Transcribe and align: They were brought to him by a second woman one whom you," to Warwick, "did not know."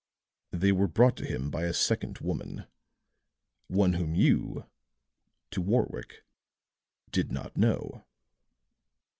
They 0.49 0.71
were 0.71 0.87
brought 0.87 1.15
to 1.17 1.25
him 1.27 1.51
by 1.51 1.65
a 1.65 1.73
second 1.73 2.17
woman 2.21 2.65
one 3.67 3.93
whom 3.93 4.15
you," 4.15 4.65
to 5.51 5.61
Warwick, 5.61 6.25
"did 7.11 7.31
not 7.31 7.55
know." 7.55 8.07